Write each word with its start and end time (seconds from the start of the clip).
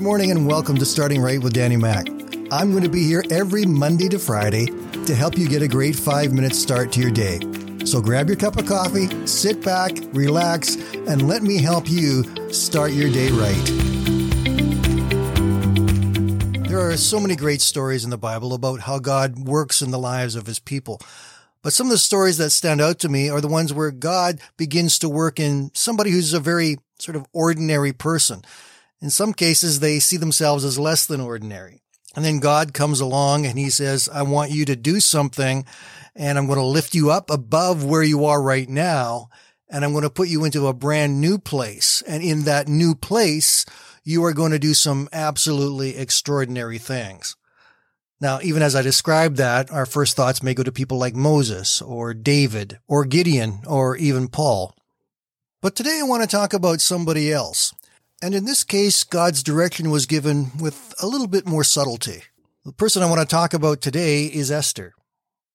Good 0.00 0.06
morning 0.06 0.30
and 0.30 0.46
welcome 0.46 0.78
to 0.78 0.86
Starting 0.86 1.20
Right 1.20 1.38
with 1.38 1.52
Danny 1.52 1.76
Mac. 1.76 2.08
I'm 2.50 2.70
going 2.70 2.84
to 2.84 2.88
be 2.88 3.04
here 3.04 3.22
every 3.30 3.66
Monday 3.66 4.08
to 4.08 4.18
Friday 4.18 4.64
to 5.04 5.14
help 5.14 5.36
you 5.36 5.46
get 5.46 5.60
a 5.60 5.68
great 5.68 5.94
five 5.94 6.32
minute 6.32 6.54
start 6.54 6.90
to 6.92 7.00
your 7.00 7.10
day. 7.10 7.38
So 7.84 8.00
grab 8.00 8.26
your 8.26 8.38
cup 8.38 8.56
of 8.56 8.64
coffee, 8.64 9.08
sit 9.26 9.62
back, 9.62 9.92
relax, 10.14 10.76
and 10.94 11.28
let 11.28 11.42
me 11.42 11.58
help 11.60 11.86
you 11.86 12.24
start 12.50 12.92
your 12.92 13.12
day 13.12 13.28
right. 13.28 13.64
There 16.66 16.80
are 16.80 16.96
so 16.96 17.20
many 17.20 17.36
great 17.36 17.60
stories 17.60 18.02
in 18.02 18.08
the 18.08 18.16
Bible 18.16 18.54
about 18.54 18.80
how 18.80 19.00
God 19.00 19.40
works 19.40 19.82
in 19.82 19.90
the 19.90 19.98
lives 19.98 20.34
of 20.34 20.46
his 20.46 20.58
people. 20.58 20.98
But 21.60 21.74
some 21.74 21.88
of 21.88 21.90
the 21.90 21.98
stories 21.98 22.38
that 22.38 22.52
stand 22.52 22.80
out 22.80 23.00
to 23.00 23.10
me 23.10 23.28
are 23.28 23.42
the 23.42 23.48
ones 23.48 23.70
where 23.70 23.90
God 23.90 24.40
begins 24.56 24.98
to 25.00 25.10
work 25.10 25.38
in 25.38 25.70
somebody 25.74 26.10
who's 26.10 26.32
a 26.32 26.40
very 26.40 26.78
sort 26.98 27.16
of 27.16 27.26
ordinary 27.34 27.92
person. 27.92 28.40
In 29.00 29.10
some 29.10 29.32
cases, 29.32 29.80
they 29.80 29.98
see 29.98 30.16
themselves 30.16 30.64
as 30.64 30.78
less 30.78 31.06
than 31.06 31.20
ordinary. 31.20 31.82
And 32.14 32.24
then 32.24 32.40
God 32.40 32.74
comes 32.74 33.00
along 33.00 33.46
and 33.46 33.58
he 33.58 33.70
says, 33.70 34.08
I 34.12 34.22
want 34.22 34.50
you 34.50 34.64
to 34.64 34.76
do 34.76 35.00
something 35.00 35.64
and 36.16 36.36
I'm 36.36 36.46
going 36.46 36.58
to 36.58 36.64
lift 36.64 36.94
you 36.94 37.10
up 37.10 37.30
above 37.30 37.84
where 37.84 38.02
you 38.02 38.24
are 38.24 38.42
right 38.42 38.68
now. 38.68 39.28
And 39.68 39.84
I'm 39.84 39.92
going 39.92 40.02
to 40.02 40.10
put 40.10 40.28
you 40.28 40.44
into 40.44 40.66
a 40.66 40.74
brand 40.74 41.20
new 41.20 41.38
place. 41.38 42.02
And 42.02 42.22
in 42.22 42.44
that 42.44 42.66
new 42.66 42.96
place, 42.96 43.64
you 44.02 44.24
are 44.24 44.32
going 44.32 44.50
to 44.50 44.58
do 44.58 44.74
some 44.74 45.08
absolutely 45.12 45.96
extraordinary 45.96 46.78
things. 46.78 47.36
Now, 48.20 48.40
even 48.42 48.62
as 48.62 48.74
I 48.74 48.82
describe 48.82 49.36
that, 49.36 49.70
our 49.70 49.86
first 49.86 50.16
thoughts 50.16 50.42
may 50.42 50.52
go 50.52 50.62
to 50.62 50.72
people 50.72 50.98
like 50.98 51.14
Moses 51.14 51.80
or 51.80 52.12
David 52.12 52.78
or 52.86 53.04
Gideon 53.04 53.60
or 53.66 53.96
even 53.96 54.28
Paul. 54.28 54.74
But 55.62 55.76
today 55.76 56.00
I 56.00 56.06
want 56.06 56.22
to 56.22 56.28
talk 56.28 56.52
about 56.52 56.80
somebody 56.80 57.32
else. 57.32 57.72
And 58.22 58.34
in 58.34 58.44
this 58.44 58.64
case, 58.64 59.02
God's 59.02 59.42
direction 59.42 59.90
was 59.90 60.04
given 60.04 60.50
with 60.58 60.94
a 61.00 61.06
little 61.06 61.26
bit 61.26 61.46
more 61.46 61.64
subtlety. 61.64 62.22
The 62.66 62.72
person 62.72 63.02
I 63.02 63.08
want 63.08 63.20
to 63.22 63.26
talk 63.26 63.54
about 63.54 63.80
today 63.80 64.26
is 64.26 64.50
Esther. 64.50 64.94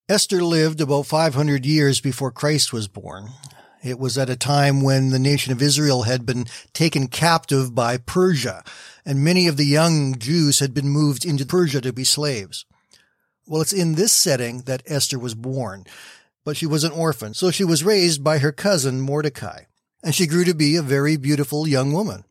Esther 0.09 0.43
lived 0.43 0.81
about 0.81 1.05
500 1.05 1.63
years 1.63 2.01
before 2.01 2.31
Christ 2.31 2.73
was 2.73 2.87
born. 2.87 3.29
It 3.83 3.99
was 3.99 4.17
at 4.17 4.31
a 4.31 4.35
time 4.35 4.81
when 4.81 5.11
the 5.11 5.19
nation 5.19 5.51
of 5.51 5.61
Israel 5.61 6.03
had 6.03 6.25
been 6.25 6.47
taken 6.73 7.07
captive 7.07 7.75
by 7.75 7.97
Persia, 7.97 8.63
and 9.05 9.23
many 9.23 9.47
of 9.47 9.57
the 9.57 9.65
young 9.65 10.17
Jews 10.17 10.57
had 10.57 10.73
been 10.73 10.89
moved 10.89 11.23
into 11.23 11.45
Persia 11.45 11.81
to 11.81 11.93
be 11.93 12.03
slaves. 12.03 12.65
Well, 13.45 13.61
it's 13.61 13.73
in 13.73 13.93
this 13.93 14.11
setting 14.11 14.61
that 14.61 14.81
Esther 14.87 15.19
was 15.19 15.35
born, 15.35 15.85
but 16.43 16.57
she 16.57 16.65
was 16.65 16.83
an 16.83 16.93
orphan, 16.93 17.35
so 17.35 17.51
she 17.51 17.63
was 17.63 17.83
raised 17.83 18.23
by 18.23 18.39
her 18.39 18.51
cousin 18.51 19.01
Mordecai, 19.01 19.65
and 20.03 20.15
she 20.15 20.25
grew 20.25 20.45
to 20.45 20.55
be 20.55 20.75
a 20.75 20.81
very 20.81 21.15
beautiful 21.15 21.67
young 21.67 21.93
woman. 21.93 22.23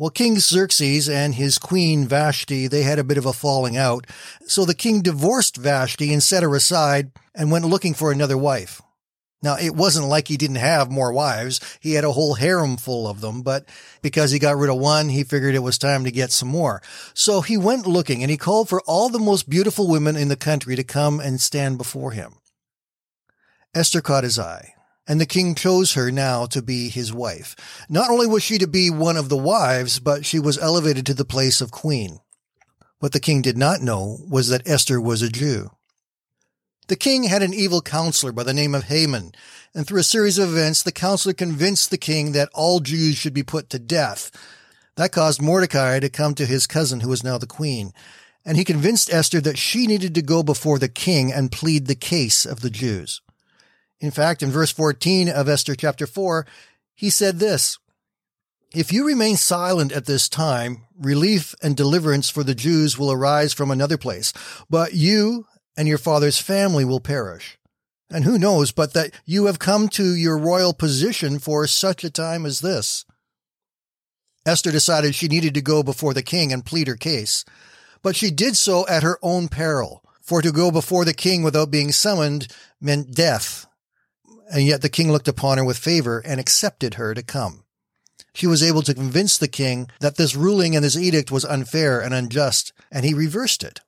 Well, 0.00 0.08
King 0.08 0.38
Xerxes 0.38 1.10
and 1.10 1.34
his 1.34 1.58
queen 1.58 2.08
Vashti, 2.08 2.68
they 2.68 2.84
had 2.84 2.98
a 2.98 3.04
bit 3.04 3.18
of 3.18 3.26
a 3.26 3.34
falling 3.34 3.76
out. 3.76 4.06
So 4.46 4.64
the 4.64 4.72
king 4.72 5.02
divorced 5.02 5.58
Vashti 5.58 6.10
and 6.10 6.22
set 6.22 6.42
her 6.42 6.54
aside 6.54 7.12
and 7.34 7.50
went 7.50 7.66
looking 7.66 7.92
for 7.92 8.10
another 8.10 8.38
wife. 8.38 8.80
Now, 9.42 9.58
it 9.58 9.74
wasn't 9.74 10.08
like 10.08 10.28
he 10.28 10.38
didn't 10.38 10.56
have 10.56 10.90
more 10.90 11.12
wives. 11.12 11.60
He 11.80 11.92
had 11.92 12.04
a 12.04 12.12
whole 12.12 12.32
harem 12.32 12.78
full 12.78 13.06
of 13.06 13.20
them, 13.20 13.42
but 13.42 13.66
because 14.00 14.30
he 14.30 14.38
got 14.38 14.56
rid 14.56 14.70
of 14.70 14.78
one, 14.78 15.10
he 15.10 15.22
figured 15.22 15.54
it 15.54 15.58
was 15.58 15.76
time 15.76 16.04
to 16.04 16.10
get 16.10 16.32
some 16.32 16.48
more. 16.48 16.80
So 17.12 17.42
he 17.42 17.58
went 17.58 17.86
looking 17.86 18.22
and 18.22 18.30
he 18.30 18.38
called 18.38 18.70
for 18.70 18.80
all 18.86 19.10
the 19.10 19.18
most 19.18 19.50
beautiful 19.50 19.86
women 19.86 20.16
in 20.16 20.28
the 20.28 20.34
country 20.34 20.76
to 20.76 20.82
come 20.82 21.20
and 21.20 21.38
stand 21.38 21.76
before 21.76 22.12
him. 22.12 22.36
Esther 23.74 24.00
caught 24.00 24.24
his 24.24 24.38
eye 24.38 24.72
and 25.10 25.20
the 25.20 25.26
king 25.26 25.56
chose 25.56 25.94
her 25.94 26.12
now 26.12 26.46
to 26.46 26.62
be 26.62 26.88
his 26.88 27.12
wife. 27.12 27.56
Not 27.88 28.10
only 28.10 28.28
was 28.28 28.44
she 28.44 28.58
to 28.58 28.68
be 28.68 28.90
one 28.90 29.16
of 29.16 29.28
the 29.28 29.36
wives, 29.36 29.98
but 29.98 30.24
she 30.24 30.38
was 30.38 30.56
elevated 30.56 31.04
to 31.06 31.14
the 31.14 31.24
place 31.24 31.60
of 31.60 31.72
queen. 31.72 32.20
What 33.00 33.10
the 33.10 33.18
king 33.18 33.42
did 33.42 33.58
not 33.58 33.80
know 33.80 34.18
was 34.30 34.50
that 34.50 34.68
Esther 34.68 35.00
was 35.00 35.20
a 35.20 35.28
Jew. 35.28 35.72
The 36.86 36.94
king 36.94 37.24
had 37.24 37.42
an 37.42 37.52
evil 37.52 37.82
counselor 37.82 38.30
by 38.30 38.44
the 38.44 38.54
name 38.54 38.72
of 38.72 38.84
Haman, 38.84 39.32
and 39.74 39.84
through 39.84 39.98
a 39.98 40.04
series 40.04 40.38
of 40.38 40.50
events, 40.50 40.84
the 40.84 40.92
counselor 40.92 41.34
convinced 41.34 41.90
the 41.90 41.98
king 41.98 42.30
that 42.30 42.48
all 42.54 42.78
Jews 42.78 43.16
should 43.16 43.34
be 43.34 43.42
put 43.42 43.68
to 43.70 43.80
death. 43.80 44.30
That 44.94 45.10
caused 45.10 45.42
Mordecai 45.42 45.98
to 45.98 46.08
come 46.08 46.36
to 46.36 46.46
his 46.46 46.68
cousin, 46.68 47.00
who 47.00 47.08
was 47.08 47.24
now 47.24 47.36
the 47.36 47.48
queen, 47.48 47.92
and 48.44 48.56
he 48.56 48.64
convinced 48.64 49.12
Esther 49.12 49.40
that 49.40 49.58
she 49.58 49.88
needed 49.88 50.14
to 50.14 50.22
go 50.22 50.44
before 50.44 50.78
the 50.78 50.88
king 50.88 51.32
and 51.32 51.50
plead 51.50 51.88
the 51.88 51.96
case 51.96 52.46
of 52.46 52.60
the 52.60 52.70
Jews. 52.70 53.20
In 54.00 54.10
fact, 54.10 54.42
in 54.42 54.50
verse 54.50 54.72
14 54.72 55.28
of 55.28 55.48
Esther 55.48 55.74
chapter 55.74 56.06
4, 56.06 56.46
he 56.94 57.10
said 57.10 57.38
this, 57.38 57.78
If 58.74 58.92
you 58.92 59.06
remain 59.06 59.36
silent 59.36 59.92
at 59.92 60.06
this 60.06 60.28
time, 60.28 60.86
relief 60.98 61.54
and 61.62 61.76
deliverance 61.76 62.30
for 62.30 62.42
the 62.42 62.54
Jews 62.54 62.98
will 62.98 63.12
arise 63.12 63.52
from 63.52 63.70
another 63.70 63.98
place, 63.98 64.32
but 64.70 64.94
you 64.94 65.46
and 65.76 65.86
your 65.86 65.98
father's 65.98 66.38
family 66.38 66.84
will 66.84 67.00
perish. 67.00 67.58
And 68.10 68.24
who 68.24 68.38
knows 68.38 68.72
but 68.72 68.94
that 68.94 69.12
you 69.24 69.46
have 69.46 69.58
come 69.58 69.88
to 69.90 70.14
your 70.14 70.36
royal 70.36 70.72
position 70.72 71.38
for 71.38 71.66
such 71.66 72.02
a 72.02 72.10
time 72.10 72.46
as 72.46 72.60
this? 72.60 73.04
Esther 74.46 74.72
decided 74.72 75.14
she 75.14 75.28
needed 75.28 75.52
to 75.54 75.60
go 75.60 75.82
before 75.82 76.14
the 76.14 76.22
king 76.22 76.52
and 76.52 76.64
plead 76.64 76.88
her 76.88 76.96
case, 76.96 77.44
but 78.02 78.16
she 78.16 78.30
did 78.30 78.56
so 78.56 78.86
at 78.88 79.02
her 79.02 79.18
own 79.22 79.48
peril, 79.48 80.02
for 80.22 80.40
to 80.40 80.50
go 80.50 80.70
before 80.70 81.04
the 81.04 81.12
king 81.12 81.42
without 81.42 81.70
being 81.70 81.92
summoned 81.92 82.48
meant 82.80 83.14
death 83.14 83.66
and 84.50 84.64
yet 84.64 84.82
the 84.82 84.88
king 84.88 85.10
looked 85.10 85.28
upon 85.28 85.58
her 85.58 85.64
with 85.64 85.78
favor 85.78 86.20
and 86.24 86.40
accepted 86.40 86.94
her 86.94 87.14
to 87.14 87.22
come. 87.22 87.64
She 88.32 88.46
was 88.46 88.62
able 88.62 88.82
to 88.82 88.94
convince 88.94 89.38
the 89.38 89.48
king 89.48 89.88
that 90.00 90.16
this 90.16 90.36
ruling 90.36 90.76
and 90.76 90.84
this 90.84 90.96
edict 90.96 91.30
was 91.30 91.44
unfair 91.44 92.00
and 92.00 92.14
unjust, 92.14 92.72
and 92.90 93.04
he 93.04 93.14
reversed 93.14 93.62
it. 93.62 93.80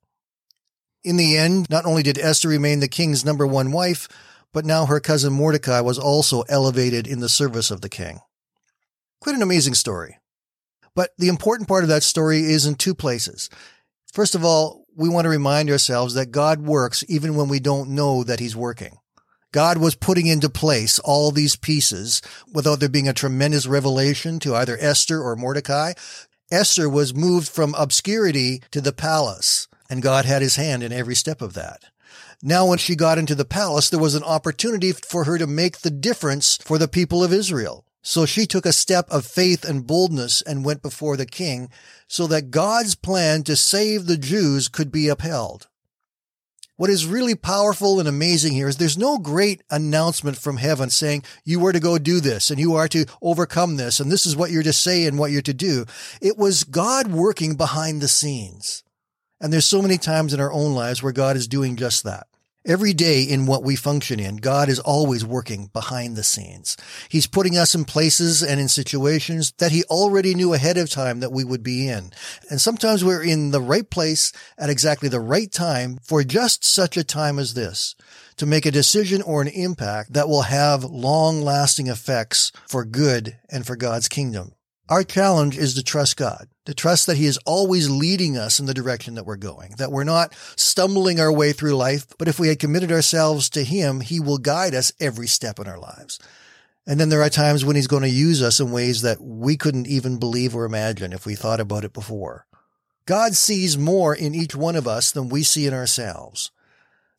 In 1.05 1.17
the 1.17 1.37
end, 1.37 1.69
not 1.69 1.85
only 1.85 2.03
did 2.03 2.19
Esther 2.19 2.49
remain 2.49 2.81
the 2.81 2.89
king's 2.89 3.25
number 3.25 3.47
one 3.47 3.73
wife, 3.73 4.09
but 4.53 4.65
now 4.65 4.87
her 4.87 5.01
cousin 5.01 5.33
Mordecai 5.33 5.81
was 5.81 5.99
also 5.99 6.43
elevated 6.43 7.07
in 7.07 7.21
the 7.21 7.29
service 7.29 7.71
of 7.71 7.81
the 7.81 7.89
king. 7.89 8.21
Quite 9.21 9.37
an 9.37 9.43
amazing 9.43 9.75
story. 9.75 10.19
But 10.95 11.11
the 11.17 11.29
important 11.29 11.69
part 11.69 11.85
of 11.85 11.89
that 11.89 12.03
story 12.03 12.41
is 12.41 12.67
in 12.67 12.75
two 12.75 12.95
places. 12.95 13.49
First 14.13 14.35
of 14.35 14.45
all, 14.45 14.85
we 14.95 15.09
want 15.09 15.25
to 15.25 15.31
remind 15.31 15.71
ourselves 15.71 16.15
that 16.15 16.33
God 16.33 16.61
works 16.61 17.03
even 17.09 17.35
when 17.35 17.49
we 17.49 17.61
don't 17.61 17.91
know 17.91 18.25
that 18.25 18.41
he's 18.41 18.55
working. 18.55 18.99
God 19.53 19.79
was 19.79 19.95
putting 19.95 20.27
into 20.27 20.49
place 20.49 20.99
all 20.99 21.31
these 21.31 21.57
pieces 21.57 22.23
without 22.53 22.81
there 22.81 22.89
being 22.89 23.09
a 23.09 23.13
tremendous 23.13 23.67
revelation 23.67 24.39
to 24.41 24.55
either 24.55 24.79
Esther 24.81 25.23
or 25.23 25.37
Mordecai. 25.37 25.93
Esther 26.51 26.89
was 26.89 27.15
moved 27.15 27.49
from 27.49 27.75
obscurity 27.75 28.63
to 28.71 28.81
the 28.81 28.93
palace, 28.93 29.69
and 29.91 30.03
God 30.03 30.25
had 30.25 30.43
his 30.43 30.57
hand 30.57 30.83
in 30.83 30.93
every 30.93 31.15
step 31.15 31.43
of 31.43 31.53
that. 31.53 31.85
Now, 32.43 32.67
when 32.67 32.79
she 32.79 32.97
got 32.97 33.19
into 33.19 33.35
the 33.35 33.45
palace, 33.45 33.89
there 33.89 34.01
was 34.01 34.15
an 34.15 34.25
opportunity 34.25 34.93
for 34.93 35.25
her 35.25 35.39
to 35.39 35.47
make 35.47 35.79
the 35.79 35.91
difference 35.91 36.57
for 36.57 36.79
the 36.79 36.89
people 36.89 37.23
of 37.23 37.33
Israel. 37.33 37.85
So 38.03 38.27
she 38.27 38.47
took 38.47 38.67
a 38.67 38.73
step 38.73 39.09
of 39.11 39.25
faith 39.25 39.65
and 39.65 39.87
boldness 39.87 40.43
and 40.43 40.65
went 40.65 40.83
before 40.83 41.17
the 41.17 41.27
king 41.27 41.69
so 42.09 42.27
that 42.27 42.51
God's 42.51 42.97
plan 42.97 43.45
to 43.45 43.55
save 43.55 44.07
the 44.07 44.17
Jews 44.17 44.69
could 44.69 44.91
be 44.91 45.09
upheld. 45.09 45.69
What 46.77 46.91
is 46.91 47.07
really 47.07 47.35
powerful 47.35 48.01
and 48.01 48.09
amazing 48.09 48.55
here 48.55 48.67
is 48.67 48.77
there's 48.77 48.99
no 48.99 49.19
great 49.19 49.63
announcement 49.71 50.39
from 50.39 50.57
heaven 50.57 50.91
saying 50.91 51.23
you 51.45 51.65
are 51.67 51.73
to 51.73 51.81
go 51.81 51.99
do 51.99 52.19
this 52.21 52.51
and 52.51 52.59
you 52.59 52.75
are 52.75 52.89
to 52.89 53.05
overcome 53.21 53.77
this 53.77 54.01
and 54.01 54.11
this 54.11 54.25
is 54.25 54.35
what 54.35 54.51
you're 54.51 54.63
to 54.63 54.73
say 54.73 55.07
and 55.07 55.19
what 55.19 55.31
you're 55.31 55.43
to 55.43 55.55
do. 55.55 55.85
It 56.21 56.39
was 56.39 56.65
God 56.65 57.09
working 57.09 57.55
behind 57.57 58.01
the 58.01 58.09
scenes. 58.09 58.83
And 59.41 59.53
there's 59.53 59.67
so 59.67 59.83
many 59.83 59.99
times 59.99 60.33
in 60.33 60.41
our 60.41 60.53
own 60.53 60.73
lives 60.73 61.03
where 61.03 61.13
God 61.13 61.37
is 61.37 61.49
doing 61.49 61.77
just 61.77 62.05
that. 62.05 62.27
Every 62.65 62.93
day 62.93 63.25
in 63.25 63.47
what 63.47 63.65
we 63.65 63.75
function 63.75 64.21
in, 64.21 64.37
God 64.37 64.69
is 64.69 64.79
always 64.79 65.25
working 65.25 65.67
behind 65.73 66.15
the 66.15 66.23
scenes. 66.23 66.77
He's 67.09 67.27
putting 67.27 67.59
us 67.59 67.75
in 67.75 67.85
places 67.85 68.41
and 68.41 68.61
in 68.61 68.69
situations 68.69 69.53
that 69.59 69.73
he 69.73 69.83
already 69.85 70.33
knew 70.37 70.53
ahead 70.53 70.77
of 70.77 70.89
time 70.89 71.19
that 71.21 71.33
we 71.33 71.43
would 71.43 71.65
be 71.65 71.89
in. 71.89 72.13
And 72.51 72.61
sometimes 72.61 73.05
we're 73.05 73.25
in 73.25 73.51
the 73.51 73.61
right 73.61 73.91
place 73.91 74.33
at 74.57 74.71
exactly 74.71 75.09
the 75.09 75.19
right 75.19 75.51
time 75.51 75.99
for 76.05 76.23
just 76.23 76.65
such 76.65 76.97
a 76.97 77.03
time 77.03 77.41
as 77.41 77.55
this 77.55 77.97
to 78.37 78.47
make 78.47 78.65
a 78.65 78.71
decision 78.71 79.23
or 79.23 79.43
an 79.43 79.49
impact 79.49 80.13
that 80.13 80.29
will 80.29 80.43
have 80.43 80.85
long 80.85 81.43
lasting 81.43 81.89
effects 81.89 82.53
for 82.69 82.85
good 82.85 83.39
and 83.51 83.67
for 83.67 83.75
God's 83.75 84.07
kingdom. 84.07 84.53
Our 84.93 85.05
challenge 85.05 85.57
is 85.57 85.73
to 85.77 85.83
trust 85.83 86.19
God, 86.19 86.49
to 86.67 86.75
trust 86.75 87.07
that 87.07 87.17
He 87.17 87.25
is 87.25 87.39
always 87.47 87.89
leading 87.89 88.37
us 88.37 88.61
in 88.61 88.67
the 88.67 88.75
direction 88.75 89.15
that 89.15 89.25
we're 89.25 89.37
going, 89.37 89.73
that 89.79 89.91
we're 89.91 90.05
not 90.05 90.35
stumbling 90.55 91.19
our 91.19 91.33
way 91.33 91.53
through 91.53 91.77
life, 91.77 92.07
but 92.19 92.29
if 92.29 92.39
we 92.39 92.49
had 92.49 92.59
committed 92.59 92.93
ourselves 92.93 93.49
to 93.49 93.65
Him, 93.65 94.01
He 94.01 94.21
will 94.21 94.37
guide 94.37 94.75
us 94.75 94.93
every 95.01 95.29
step 95.29 95.59
in 95.59 95.67
our 95.67 95.79
lives. 95.79 96.19
And 96.87 97.01
then 97.01 97.09
there 97.09 97.23
are 97.23 97.31
times 97.31 97.65
when 97.65 97.75
He's 97.75 97.87
going 97.87 98.03
to 98.03 98.09
use 98.11 98.43
us 98.43 98.61
in 98.61 98.71
ways 98.71 99.01
that 99.01 99.19
we 99.19 99.57
couldn't 99.57 99.87
even 99.87 100.19
believe 100.19 100.55
or 100.55 100.67
imagine 100.67 101.15
if 101.15 101.25
we 101.25 101.37
thought 101.37 101.59
about 101.59 101.85
it 101.85 101.95
before. 101.95 102.45
God 103.07 103.35
sees 103.35 103.79
more 103.79 104.15
in 104.15 104.35
each 104.35 104.55
one 104.55 104.77
of 104.77 104.87
us 104.87 105.11
than 105.11 105.31
we 105.31 105.43
see 105.43 105.67
in 105.67 105.73
ourselves. 105.73 106.51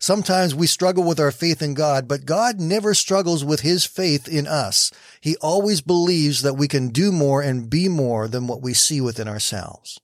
Sometimes 0.03 0.53
we 0.53 0.67
struggle 0.67 1.05
with 1.05 1.17
our 1.17 1.31
faith 1.31 1.61
in 1.61 1.75
God, 1.75 2.09
but 2.09 2.25
God 2.25 2.59
never 2.59 2.93
struggles 2.93 3.45
with 3.45 3.61
his 3.61 3.85
faith 3.85 4.27
in 4.27 4.47
us. 4.47 4.91
He 5.21 5.37
always 5.37 5.79
believes 5.79 6.41
that 6.41 6.55
we 6.55 6.67
can 6.67 6.89
do 6.89 7.09
more 7.09 7.41
and 7.41 7.69
be 7.69 7.87
more 7.87 8.27
than 8.27 8.45
what 8.45 8.61
we 8.61 8.73
see 8.73 8.99
within 8.99 9.29
ourselves. 9.29 10.01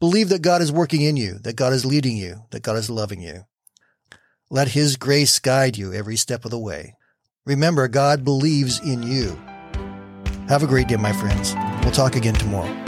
Believe 0.00 0.28
that 0.28 0.42
God 0.42 0.60
is 0.60 0.70
working 0.70 1.00
in 1.00 1.16
you, 1.16 1.38
that 1.44 1.56
God 1.56 1.72
is 1.72 1.86
leading 1.86 2.14
you, 2.14 2.42
that 2.50 2.62
God 2.62 2.76
is 2.76 2.90
loving 2.90 3.22
you. 3.22 3.44
Let 4.50 4.68
His 4.68 4.98
grace 4.98 5.38
guide 5.38 5.78
you 5.78 5.94
every 5.94 6.16
step 6.16 6.44
of 6.44 6.50
the 6.50 6.58
way. 6.58 6.96
Remember, 7.46 7.88
God 7.88 8.24
believes 8.24 8.78
in 8.80 9.02
you. 9.02 9.34
Have 10.50 10.62
a 10.62 10.66
great 10.66 10.88
day, 10.88 10.96
my 10.96 11.14
friends. 11.14 11.54
We'll 11.82 11.92
talk 11.92 12.16
again 12.16 12.34
tomorrow. 12.34 12.87